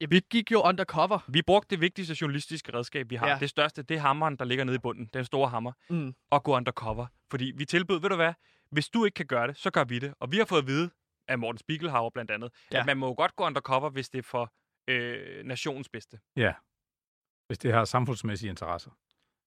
[0.00, 1.18] Ja, vi gik jo undercover.
[1.28, 3.28] Vi brugte det vigtigste journalistiske redskab, vi har.
[3.28, 3.38] Ja.
[3.40, 5.10] Det største, det er hammeren, der ligger nede i bunden.
[5.14, 5.72] Den store hammer.
[5.90, 6.14] Mm.
[6.30, 7.06] Og gå undercover.
[7.30, 8.32] Fordi vi tilbød, ved du hvad,
[8.70, 10.14] hvis du ikke kan gøre det, så gør vi det.
[10.20, 10.90] Og vi har fået at vide
[11.28, 12.80] af Morten Spiegelhauer blandt andet, ja.
[12.80, 14.52] at man må jo godt gå undercover, hvis det er for
[14.88, 16.18] øh, nationens bedste.
[16.36, 16.52] Ja.
[17.46, 18.90] Hvis det har samfundsmæssige interesser.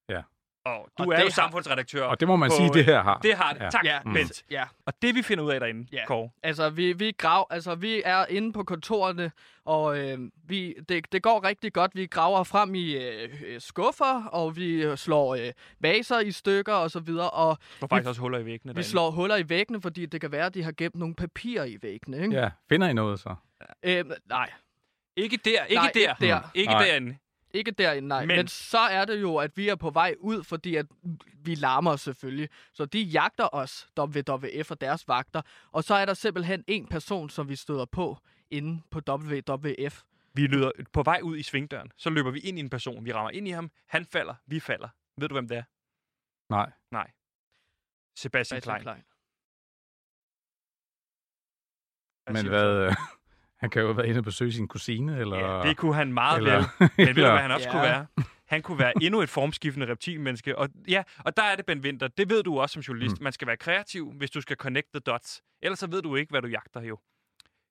[0.09, 0.21] Ja.
[0.65, 2.03] Og du Og er jo har- samfundsredaktør.
[2.05, 3.19] Og det må man på, sige, det øh, her har.
[3.19, 3.61] Det har det.
[3.61, 3.69] Ja.
[3.69, 3.93] Tak, Ja.
[4.05, 4.13] ja.
[4.13, 4.43] Bent.
[4.51, 6.05] Ja, Og det vi finder ud af derinde, Ja.
[6.05, 9.31] Kåre, altså vi, vi, grav, altså vi er inde på kontorerne,
[9.65, 11.91] og øh, vi, det, det går rigtig godt.
[11.95, 16.73] Vi graver frem i øh, øh, skuffer, og vi øh, slår øh, vaser i stykker
[16.73, 18.89] og så videre, og er faktisk også huller i væggene vi derinde.
[18.89, 21.77] slår huller i væggene, fordi det kan være, at de har gemt nogle papirer i
[21.81, 22.17] væggene.
[22.21, 22.35] Ikke?
[22.35, 22.49] Ja.
[22.69, 23.35] Finder I noget så?
[23.83, 24.49] Øh, nej,
[25.15, 25.99] Ikke der, ikke Nej, der.
[25.99, 26.41] ikke der.
[26.53, 26.85] Ikke Nej.
[26.85, 27.17] derinde.
[27.53, 28.25] Ikke derinde, nej.
[28.25, 30.85] Men, Men- så er det jo, at vi er på vej ud, fordi at
[31.43, 32.49] vi larmer selvfølgelig.
[32.73, 35.41] Så de jagter os, WWF og deres vagter.
[35.71, 38.17] Og så er der simpelthen en person, som vi støder på
[38.49, 40.03] inde på WWF.
[40.33, 41.91] Vi lyder på vej ud i svingdøren.
[41.97, 43.05] Så løber vi ind i en person.
[43.05, 43.71] Vi rammer ind i ham.
[43.87, 44.35] Han falder.
[44.45, 44.89] Vi falder.
[45.17, 45.63] Ved du, hvem det er?
[46.49, 46.71] Nej.
[46.91, 47.11] Nej.
[48.15, 48.95] Sebastian Sebastian Klein.
[48.95, 49.03] Klein.
[52.35, 52.95] Men hvad...
[53.59, 55.37] Han kan jo være inde og besøge sin kusine, eller...
[55.37, 56.65] Ja, det kunne han meget eller, vel.
[56.79, 57.71] Men ved du, eller- hvad han også Ja.
[57.71, 58.05] kunne være?
[58.45, 60.57] Han kunne være endnu et formskiftende reptilmenneske.
[60.57, 62.07] Og, ja, og der er det, Ben Winter.
[62.07, 63.19] Det ved du også som journalist.
[63.19, 63.23] Mm.
[63.23, 65.41] Man skal være kreativ, hvis du skal connect the dots.
[65.61, 66.97] Ellers så ved du ikke, hvad du jagter jo.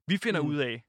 [0.07, 0.49] Vi finder Mm.
[0.49, 0.83] ud af,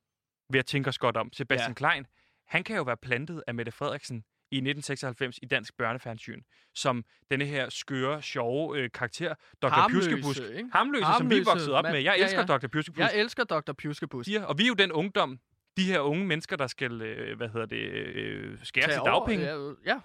[0.49, 1.73] ved at tænke os godt om, Sebastian Ja.
[1.73, 2.05] Klein,
[2.47, 6.41] han kan jo være plantet af Mette Frederiksen i 1996 i dansk børnefjernsyn,
[6.75, 9.67] som denne her skøre, sjove øh, karakter, Dr.
[9.69, 10.41] Harmløse, Pjuskebusk.
[10.57, 10.69] ikke?
[10.73, 11.93] Harmløse, som vi voksede op mand.
[11.95, 12.01] med.
[12.03, 12.45] Jeg Ja, elsker ja.
[12.45, 12.67] Dr.
[12.67, 13.71] Pjuskebusk Jeg elsker Dr.
[13.73, 14.25] Pjuskebus.
[14.25, 15.39] siger, og vi er jo den ungdom,
[15.77, 19.45] de her unge mennesker, der skal, øh, hvad hedder det, øh, skære til dagpenge.
[19.45, 19.99] Ja, ja.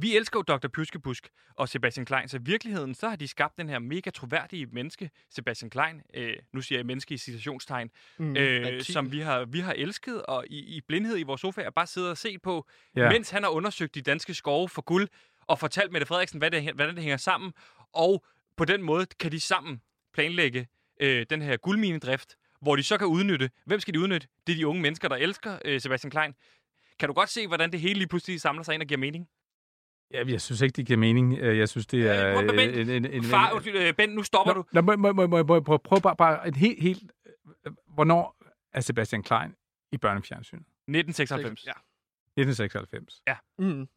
[0.00, 0.68] Vi elsker jo Dr.
[0.68, 4.66] Pyskebusk og Sebastian Klein, så i virkeligheden, så har de skabt den her mega troværdige
[4.66, 9.44] menneske, Sebastian Klein, øh, nu siger jeg menneske i citationstegn, Mm, øh, som vi har,
[9.44, 12.42] vi har elsket, og i, i blindhed i vores sofa, og bare sidder og set
[12.42, 13.10] på, ja.
[13.10, 15.08] mens han har undersøgt de danske skove for guld,
[15.46, 17.52] og fortalt Mette Frederiksen, hvad det, hvordan det hænger sammen,
[17.92, 18.24] og
[18.56, 19.80] på den måde kan de sammen
[20.14, 20.68] planlægge
[21.00, 24.28] øh, den her guldminedrift, hvor de så kan udnytte, hvem skal de udnytte?
[24.46, 26.34] Det er de unge mennesker, der elsker øh, Sebastian Klein.
[26.98, 29.28] Kan du godt se, hvordan det hele lige pludselig samler sig ind og giver mening?
[30.14, 31.38] Ja, jeg synes ikke, det giver mening.
[31.38, 32.28] Øh, Jeg synes, det er...
[32.28, 34.64] Øh, prøv, Ben, en, en, en, Far, undskyld, øh, Ben, nu stopper du.
[34.72, 37.12] Nå, må, må, må, må, må, prøv, prøv bare, bare et helt, helt...
[37.66, 38.36] øh, Hvornår
[38.72, 39.54] er Sebastian Klein
[39.92, 40.66] i børnefjernsynet?
[40.88, 41.66] 1996.
[41.66, 41.72] Ja.
[42.42, 43.22] 1996.
[43.58, 43.88] Mm.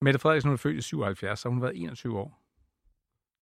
[0.00, 2.42] Mette Frederiksen hun er født i 77, så hun har været 21 år,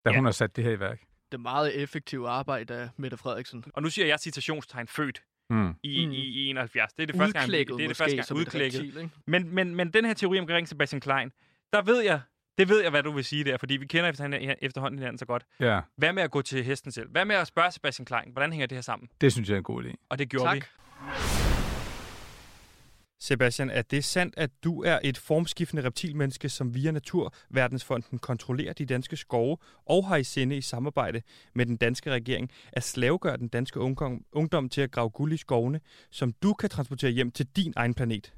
[0.05, 0.15] da Ja.
[0.15, 1.01] hun har sat det her i værk.
[1.31, 3.63] Det meget effektive arbejde af Mette Frederiksen.
[3.73, 5.73] Og nu siger jeg citationstegn født Mm.
[5.83, 6.11] i, Mm.
[6.11, 6.93] i, i 71.
[6.93, 8.79] Det er det første gang, Udklækket det er det første gang udklækket.
[8.79, 9.09] reptil, ikke?
[9.27, 11.31] Men, men, men den her teori omkring Sebastian Klein,
[11.73, 12.21] der ved jeg,
[12.57, 15.25] det ved jeg, hvad du vil sige der, fordi vi kender efterhånden, efterhånden hinanden så
[15.25, 15.45] godt.
[15.59, 17.09] Ja, Hvad med at gå til hesten selv?
[17.09, 19.09] Hvad med at spørge Sebastian Klein, hvordan hænger det her sammen?
[19.21, 19.93] det synes jeg er en god idé.
[20.09, 20.55] Og det gjorde Tak.
[20.55, 21.44] vi.
[23.27, 28.85] Sebastian, er det sandt, at du er et formskiftende reptilmenneske, som via Naturverdensfonden kontrollerer de
[28.85, 31.21] danske skove og har i sinde i samarbejde
[31.55, 35.37] med den danske regering at slavegøre den danske ungdom, ungdom til at grave guld i
[35.37, 35.79] skovene,
[36.11, 38.33] som du kan transportere hjem til din egen planet?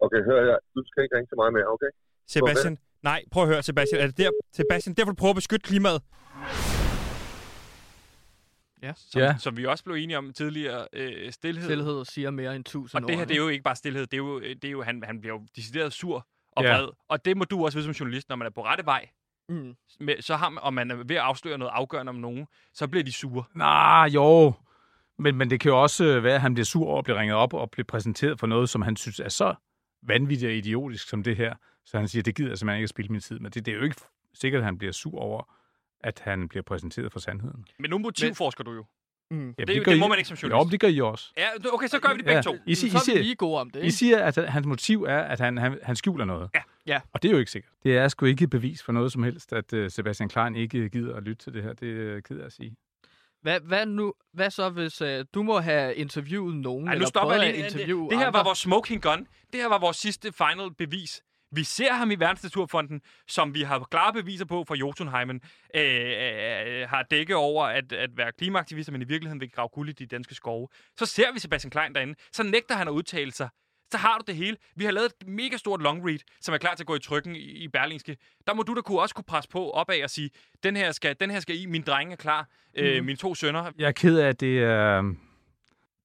[0.00, 0.58] Okay, hør her.
[0.74, 1.90] Du skal ikke ringe til mig mere, okay?
[2.28, 4.00] Sebastian, nej, prøv at høre, Sebastian.
[4.02, 6.02] Er det der, Sebastian, derfor du prøver at beskytte klimaet?
[8.82, 8.92] Ja.
[8.96, 9.34] Som, Ja.
[9.38, 11.64] som vi også blev enige om tidligere, øh, stillhed.
[11.64, 14.14] Stilhed siger mere end tusind Og det her, det er jo ikke bare stillhed, det
[14.14, 16.76] er jo, det er jo han, han bliver jo decideret sur og Ja.
[16.76, 16.88] vred.
[17.08, 19.08] Og det må du også vide som journalist, når man er på rette vej,
[19.48, 19.74] Mm.
[20.00, 22.88] med, så har man, og man er ved at afsløre noget afgørende om nogen, så
[22.88, 23.44] bliver de sure.
[23.54, 24.52] Nej, jo.
[25.18, 27.18] Men, men det kan jo også øh, være, at han bliver sur over at blive
[27.18, 29.54] ringet op og blive præsenteret for noget, som han synes er så
[30.02, 31.54] vanvittigt og idiotisk som det her.
[31.86, 33.50] Så han siger, det gider jeg simpelthen ikke at spille min tid med.
[33.50, 33.96] Det, det er jo ikke
[34.34, 35.54] sikkert, at han bliver sur over,
[36.00, 37.64] at han bliver præsenteret for sandheden.
[37.78, 38.84] Men nu motivforsker du jo.
[39.30, 39.36] Mm.
[39.38, 40.66] Jamen, det, det, det må man ikke som Jo, journalist.
[40.66, 41.32] men det gør I også.
[41.36, 42.42] Ja, okay, så gør vi det begge Ja.
[42.42, 42.56] to.
[42.66, 43.92] I, siger, Så I, er vi siger, lige gode om det, I ikke?
[43.92, 46.50] siger, at hans motiv er, at han, han, han skjuler noget.
[46.54, 46.60] Ja.
[46.86, 47.00] Ja.
[47.12, 47.72] Og det er jo ikke sikkert.
[47.82, 51.16] Det er sgu ikke bevis for noget som helst, at uh, Sebastian Klein ikke gider
[51.16, 51.72] at lytte til det her.
[51.72, 52.76] Det er jeg ked af at sige.
[53.42, 57.08] Hvad, hvad, nu, hvad så, hvis uh, du må have interviewet nogen, Ej, nu eller
[57.08, 57.64] stopper jeg at lige.
[57.64, 58.44] Det, interviewe det her var andre?
[58.44, 59.18] vores smoking gun.
[59.52, 61.22] Det her var vores sidste final bevis.
[61.52, 65.40] Vi ser ham i Verdensnaturfonden, som vi har klare beviser på fra Jotunheimen,
[65.76, 69.88] øh, øh, har dækket over at, at være klimaaktivister, men i virkeligheden vil grave guld
[69.88, 70.68] i de danske skove.
[70.98, 72.14] Så ser vi Sebastian Klein derinde.
[72.32, 73.48] Så nægter han at udtale sig.
[73.92, 74.56] Så har du det hele.
[74.76, 76.98] Vi har lavet et mega stort long read, som er klar til at gå i
[77.00, 78.16] trykken i, i Berlingske.
[78.46, 80.30] Der må du da kunne også kunne presse på opad og sige,
[80.62, 83.04] den her skal, den her skal i, min drenge er klar, øh, Mhm.
[83.06, 83.72] mine to sønner.
[83.78, 85.14] Jeg er ked af, at det er...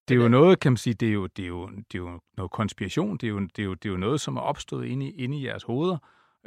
[0.07, 1.99] Det er jo noget, kan man sige, det er jo, det er jo, det er
[1.99, 3.17] jo noget konspiration.
[3.17, 5.23] Det er jo, det er jo, det er jo noget, som er opstået inde i,
[5.23, 5.97] inde i jeres hoveder.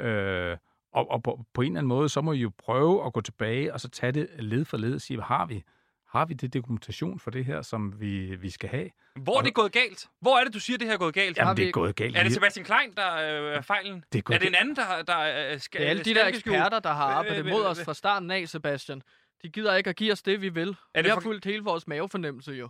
[0.01, 0.57] Øh,
[0.93, 3.21] og og på, på en eller anden måde, så må I jo prøve at gå
[3.21, 5.63] tilbage og så tage det led for led og sige, hvad har vi?
[6.09, 8.89] Har vi det dokumentation for det her, som vi, vi skal have?
[9.15, 10.07] Hvor er det gået galt?
[10.21, 11.37] Hvor er det, du siger, det her er gået galt?
[11.37, 12.17] Jamen, det er gået galt.
[12.17, 14.03] Er det Sebastian Klein, der øh, er fejlen?
[14.13, 16.13] Det er er, gået det en anden, der, der øh, skal Det er alle de
[16.15, 19.01] der eksperter, der har arbejdet mod os fra starten af, Sebastian.
[19.43, 20.67] De gider ikke at give os det, vi vil.
[20.69, 22.69] Er vi det har for- fulgt hele vores mavefornemmelse jo.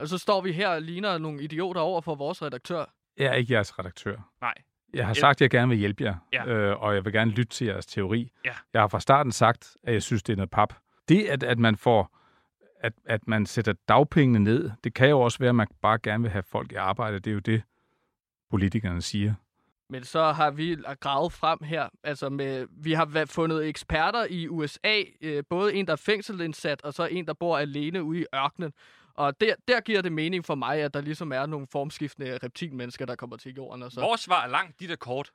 [0.00, 2.84] Og så står vi her og ligner nogle idioter over for vores redaktør.
[3.16, 4.16] Jeg er ikke jeres redaktør.
[4.40, 4.54] Nej.
[4.94, 6.46] Jeg har sagt, at jeg gerne vil hjælpe jer, Ja.
[6.46, 8.32] øh, og jeg vil gerne lytte til jeres teori.
[8.44, 8.52] Ja.
[8.72, 10.74] Jeg har fra starten sagt, at jeg synes, det er noget pap.
[11.08, 12.16] Det, at, at man får
[12.82, 16.22] at, at man sætter dagpengene ned, det kan jo også være, at man bare gerne
[16.22, 17.18] vil have folk i arbejde.
[17.18, 17.62] Det er jo det,
[18.50, 19.34] politikerne siger.
[19.88, 21.88] Men så har vi gravet frem her.
[22.04, 25.02] Altså med, vi har fundet eksperter i USA.
[25.20, 28.72] Øh, både en, der er fængselindsat, og så en, der bor alene ude i ørkenen.
[29.20, 33.06] Og der, der giver det mening for mig, at der ligesom er nogle formskiftende reptilmennesker,
[33.06, 33.82] der kommer til jorden.
[33.82, 34.00] Og så.
[34.00, 35.32] Vores svar er langt, dit er kort.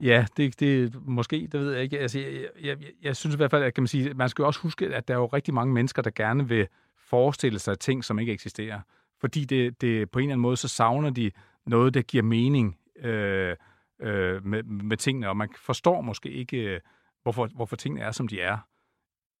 [0.00, 1.98] Ja, det, det måske, det ved jeg ikke.
[1.98, 4.42] Altså, jeg, jeg, jeg, jeg synes i hvert fald, at kan man sige, man skal
[4.42, 6.68] jo også huske, at der er jo rigtig mange mennesker, der gerne vil
[6.98, 8.80] forestille sig ting, som ikke eksisterer.
[9.20, 11.30] Fordi det, det på en eller anden måde, så savner de
[11.66, 13.56] noget, der giver mening øh,
[14.00, 16.80] øh, med, med tingene, og man forstår måske ikke,
[17.22, 18.58] hvorfor, hvorfor tingene er, som de er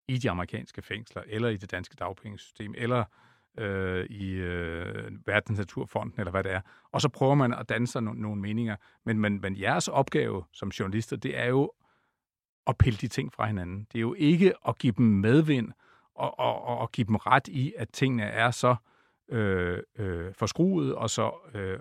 [0.08, 3.04] i de amerikanske fængsler, eller i det danske dagpengesystem, eller
[3.58, 6.60] øh, i øh, Verdens Naturfonden, eller hvad det er.
[6.92, 8.76] Og så prøver man at danne sig no- nogle meninger.
[9.04, 11.72] Men, men, men jeres opgave som journalister, det er jo
[12.66, 13.86] at pille de ting fra hinanden.
[13.92, 15.72] Det er jo ikke at give dem medvind
[16.14, 18.76] og, og, og, og give dem ret i, at tingene er så
[19.28, 21.78] øh, øh, forskruet og så øh,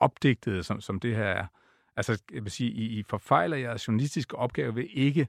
[0.00, 1.46] opdigtede, som, som det her er.
[1.96, 5.28] Altså, jeg vil sige, I, I forfejler jeres journalistiske opgave ved ikke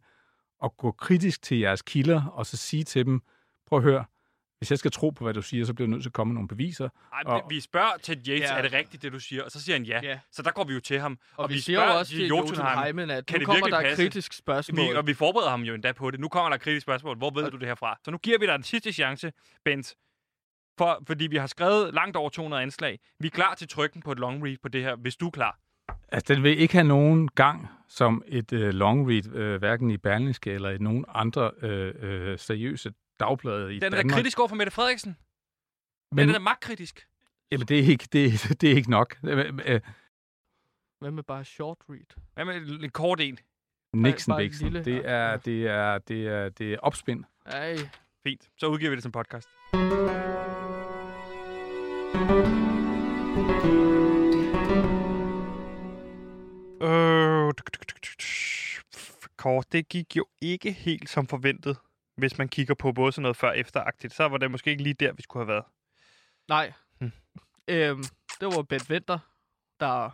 [0.64, 3.22] at gå kritisk til jeres kilder og så sige til dem,
[3.66, 4.06] prøv at høre,
[4.62, 6.32] hvis jeg skal tro på, hvad du siger, så bliver jeg nødt til at komme
[6.32, 6.90] med nogle beviser.
[7.14, 7.50] Ej, Og- og...
[7.50, 8.58] vi spørger til Yates, Ja.
[8.58, 9.44] er det rigtigt, det du siger?
[9.44, 10.00] Og så siger han ja.
[10.04, 10.20] Ja.
[10.32, 11.18] Så der går vi jo til ham.
[11.36, 13.72] Og, og vi, vi siger jo også til Jotunheim, at kan nu det kommer virkelig
[13.72, 14.04] der et passe?
[14.04, 14.86] kritisk spørgsmål.
[14.90, 16.20] Vi, og vi forbereder ham jo endda på det.
[16.20, 17.18] Nu kommer der et kritisk spørgsmål.
[17.18, 17.98] Hvor ved du det herfra?
[18.06, 19.32] Så nu giver vi dig en sidste chance,
[19.66, 19.96] Bent.
[20.78, 23.00] For, fordi vi har skrevet langt over 200 anslag.
[23.20, 25.32] Vi er klar til trykken på et long read på det her, hvis du er
[25.32, 25.60] klar.
[26.12, 29.98] Altså, den vil ikke have nogen gang som et øh, long read, øh, hverken i
[29.98, 34.16] Berlingske eller i nogen andre øh, øh, seriøse dagblade i Den er da Danmark.
[34.18, 35.18] kritisk over for Mette Frederiksen.
[36.12, 37.08] Men, Den er da magtkritisk.
[37.52, 39.18] jamen, det er ikke, det, det er ikke nok.
[41.00, 42.06] Hvad med bare short read?
[42.34, 43.38] Hvad med en kort en?
[43.94, 44.86] Nixon, bare Bixen, lille.
[44.86, 47.24] det er, det er, det er, det er opspind.
[47.46, 47.78] Ej,
[48.24, 48.50] Fint.
[48.58, 49.50] Så udgiver vi det som podcast.
[56.82, 57.54] Øh,
[59.38, 61.78] Kort, det gik jo ikke helt som forventet,
[62.22, 64.14] hvis man kigger på både sådan noget før og efteragtigt.
[64.14, 65.64] Så var det måske ikke lige der, vi skulle have været.
[66.50, 66.74] nej.
[67.00, 67.12] Hmm.
[67.68, 68.04] Øhm,
[68.40, 69.20] det var Bent Winter,
[69.80, 70.10] der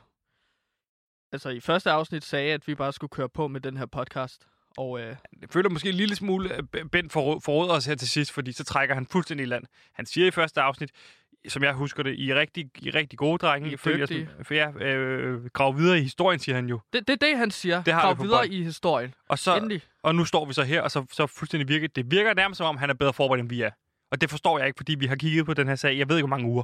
[1.31, 4.47] altså i første afsnit sagde, at vi bare skulle køre på med den her podcast.
[4.77, 8.09] Og øh, Jeg føler måske en lille smule, at Bent forrå- forråder os her til
[8.09, 9.63] sidst, fordi så trækker han fuldstændig i land.
[9.93, 10.91] Han siger i første afsnit,
[11.49, 13.69] som jeg husker det, I er rigtig, I er rigtig gode drenge.
[13.69, 16.79] I er følger sådan- For ja, øh, grav videre i historien, siger han jo.
[16.93, 17.83] det, det er det, han siger.
[17.83, 18.53] Det har Grav videre bånd.
[18.53, 19.13] i historien.
[19.29, 19.81] Og, så, Endelig.
[20.03, 22.67] og nu står vi så her, og så, så fuldstændig virker det virker nærmest som
[22.67, 23.71] om, han er bedre forberedt, end vi er.
[24.11, 26.17] Og det forstår jeg ikke, fordi vi har kigget på den her sag, jeg ved
[26.17, 26.63] ikke, hvor mange uger.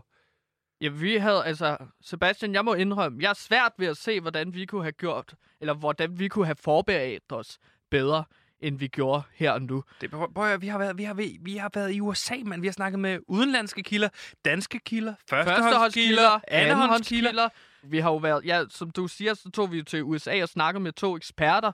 [0.81, 4.53] Ja, vi havde, altså, Sebastian, jeg må indrømme, jeg er svært ved at se, hvordan
[4.53, 7.57] vi kunne have gjort, eller hvordan vi kunne have forberedt os
[7.91, 8.23] bedre,
[8.63, 9.83] end vi gjorde her og nu.
[10.01, 12.61] Det, prøv, vi, har været, vi, har, været- vi har været i USA, man.
[12.61, 14.09] Vi har snakket med udenlandske kilder,
[14.45, 17.49] danske kilder, førstehåndskilder, andenhåndskilder.
[17.83, 20.49] Vi har jo været, ja, som du siger, så tog vi jo til USA og
[20.49, 21.71] snakkede med to eksperter.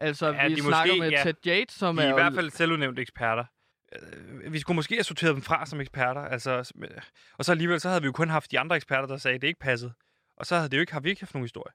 [0.00, 1.22] Altså, Ja, vi de snakker måske- med ja.
[1.22, 3.44] Ted Yates, som De er i hvert fald selvudnævnte eksperter.
[4.42, 6.20] Øh, Vi skulle måske have sorteret dem fra som eksperter.
[6.20, 6.72] Altså,
[7.38, 9.42] og så alligevel, så havde vi jo kun haft de andre eksperter, der sagde, at
[9.42, 9.92] det ikke passede.
[10.36, 11.72] Og så havde det jo ikke, har vi ikke haft nogen historie.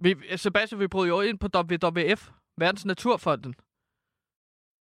[0.00, 3.54] Vi, Sebastian, vi brød jo ind på WWF, Verdens Naturfonden.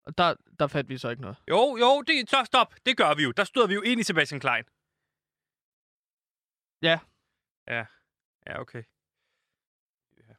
[0.05, 1.37] Og der, der fandt vi så ikke noget.
[1.49, 2.75] Jo, jo, det, så stop.
[2.85, 3.31] Det gør vi jo.
[3.31, 4.65] Der stod vi jo ind i Sebastian Klein.
[6.81, 6.97] Ja.
[7.67, 7.85] Ja,
[8.47, 8.83] ja okay.
[10.17, 10.33] Ja,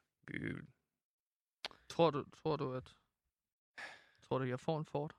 [1.88, 2.96] Tror du, tror du at...
[4.22, 5.16] Tror du, jeg får en Ford?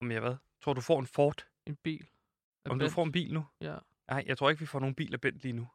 [0.00, 0.36] om jeg hvad?
[0.62, 1.46] Tror du får en Ford?
[1.66, 2.10] En bil?
[2.64, 2.94] Om du Bent?
[2.94, 3.46] får en bil nu?
[3.60, 3.78] Ja.
[4.10, 5.68] Nej, jeg tror ikke, vi får nogen bil af Bent lige nu.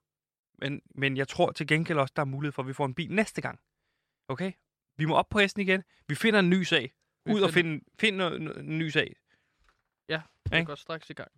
[0.54, 2.96] Men, men jeg tror til gengæld også, der er mulighed for, at vi får en
[2.96, 3.60] bil næste gang.
[4.28, 4.52] Okay?
[4.98, 5.84] Vi må op på hesten igen.
[6.08, 6.94] Vi finder en ny sag.
[7.26, 9.16] Vi Ud og finder- finde, finde noget, noget, en ny sag.
[10.10, 10.66] Ja, vi Ikke?
[10.66, 11.32] går straks i gang.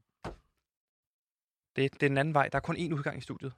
[1.76, 2.50] Det, det er den anden vej.
[2.50, 3.54] Der er kun én udgang i studiet.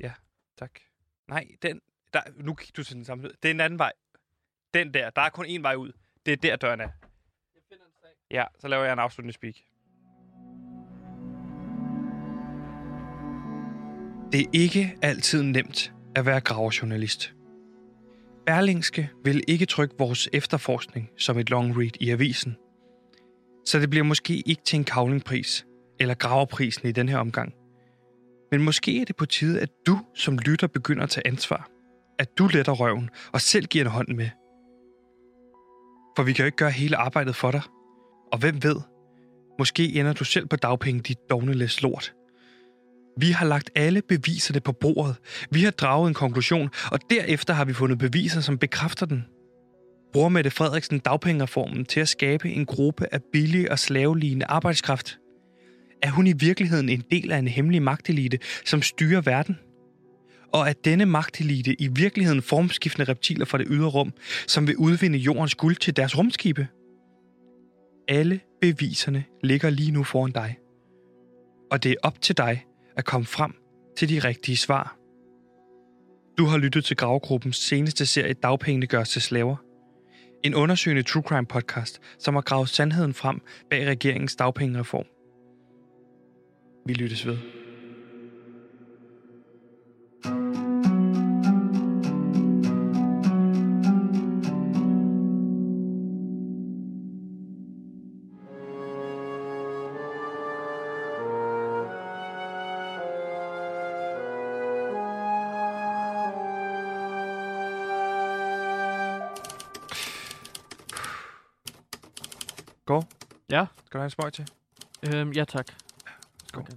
[0.00, 0.12] Ja,
[0.58, 0.80] tak.
[1.28, 1.80] Nej, den...
[2.12, 3.28] Der, nu kigger du til den samme.
[3.42, 3.92] Det er en anden vej.
[4.74, 5.10] Den der.
[5.10, 5.92] Der er kun én vej ud.
[6.26, 6.88] Det er der, døren er.
[8.30, 9.54] Ja, så laver jeg en afsluttende speak.
[14.32, 17.34] Det er ikke altid nemt at være graverjournalist.
[18.46, 22.56] Berlingske vil ikke trykke vores efterforskning som et long read i avisen.
[23.66, 25.66] Så det bliver måske ikke til en kavlingpris
[26.00, 27.52] eller graverprisen i den her omgang.
[28.50, 31.68] Men måske er det på tide, at du som lytter begynder at tage ansvar.
[32.18, 34.28] At du letter røven og selv giver en hånd med.
[36.16, 37.62] For vi kan jo ikke gøre hele arbejdet for dig.
[38.32, 38.76] Og hvem ved,
[39.58, 42.14] måske ender du selv på dagpenge, dit dogne læs lort.
[43.16, 45.16] Vi har lagt alle beviserne på bordet.
[45.50, 49.24] Vi har draget en konklusion, og derefter har vi fundet beviser, som bekræfter den.
[50.12, 55.18] Bruger Mette Frederiksen dagpengereformen til at skabe en gruppe af billige og slavelignende arbejdskraft?
[56.02, 59.58] Er hun i virkeligheden en del af en hemmelig magtelite, som styrer verden?
[60.52, 64.12] Og er denne magtelite i virkeligheden formskiftende reptiler fra det ydre rum,
[64.46, 66.68] som vil udvinde jordens guld til deres rumskibe?
[68.08, 70.56] Alle beviserne ligger lige nu foran dig.
[71.70, 72.64] Og det er op til dig
[72.96, 73.54] at komme frem
[73.96, 74.96] til de rigtige svar.
[76.38, 79.56] Du har lyttet til Gravgruppens seneste serie Dagpengene gøres til slaver.
[80.44, 85.06] En undersøgende true crime podcast, som har gravet sandheden frem bag regeringens dagpengereform.
[86.86, 87.63] Vi lyttes ved.
[112.84, 113.02] Gå.
[113.50, 113.66] Ja.
[113.86, 114.50] Skal du have en smøg til?
[115.02, 115.66] Øhm, ja, tak.
[116.46, 116.62] Skål.
[116.62, 116.72] Okay.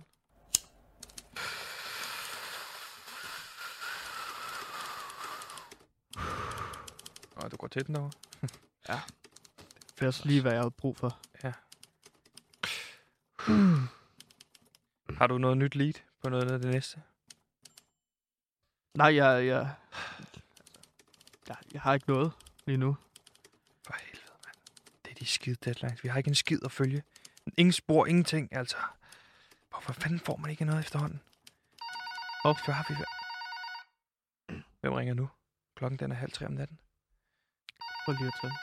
[7.36, 8.12] Og du går til den derovre.
[10.02, 11.20] Er også lige, hvad jeg har brug for.
[15.18, 15.94] Har du noget nyt lead
[16.24, 17.02] på noget af det næste?
[18.94, 19.74] Nej, jeg, jeg,
[21.50, 22.32] jeg, jeg har ikke noget
[22.66, 22.98] lige nu.
[23.88, 24.56] For helvede, mand.
[25.06, 26.04] Det er de skide deadlines.
[26.04, 27.04] Vi har ikke en skid at følge.
[27.58, 28.78] Ingen spor, ingenting, altså.
[29.70, 31.22] Hvorfor fanden får man ikke noget efterhånden?
[32.42, 32.94] Hvorfor har vi...
[34.80, 35.30] Hvem ringer nu?
[35.76, 36.80] Klokken den er halv tre om natten.
[38.06, 38.54] Prøv lige at tage.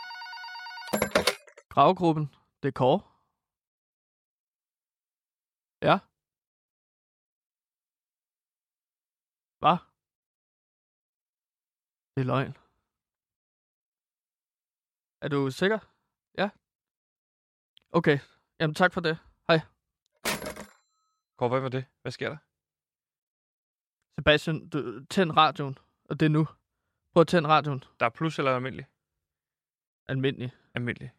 [1.68, 2.26] Gravgruppen.
[2.62, 3.00] Det er Kåre.
[5.88, 5.98] Ja.
[9.60, 9.78] Hvad?
[12.14, 12.56] Det er løgn.
[15.24, 15.78] Er du sikker?
[17.94, 18.18] Okay.
[18.60, 19.18] Jamen tak for det.
[19.48, 19.60] Hej.
[21.38, 21.84] Kåre, hvad var det?
[22.02, 22.36] Hvad sker der?
[24.18, 25.78] Sebastian, du, tænd radioen.
[26.10, 26.46] Og det er nu.
[27.12, 27.84] Prøv at tænde radioen.
[28.00, 28.86] Der er plus eller almindelig?
[30.08, 30.50] Almindelig.
[30.74, 31.10] Almindelig.